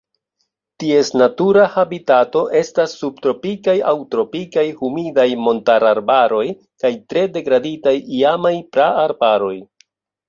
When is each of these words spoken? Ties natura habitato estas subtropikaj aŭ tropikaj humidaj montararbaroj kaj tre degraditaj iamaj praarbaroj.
Ties 0.83 1.09
natura 1.21 1.65
habitato 1.73 2.41
estas 2.61 2.95
subtropikaj 3.01 3.75
aŭ 3.91 3.95
tropikaj 4.15 4.65
humidaj 4.81 5.27
montararbaroj 5.49 6.43
kaj 6.85 6.93
tre 7.15 7.27
degraditaj 7.37 7.97
iamaj 8.23 8.55
praarbaroj. 8.77 9.57